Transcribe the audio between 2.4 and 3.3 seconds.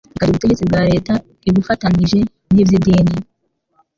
n'iby'idini.